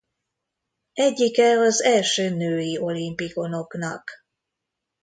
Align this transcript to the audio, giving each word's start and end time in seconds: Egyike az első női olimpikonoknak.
Egyike 0.93 1.57
az 1.57 1.81
első 1.81 2.29
női 2.29 2.77
olimpikonoknak. 2.79 4.11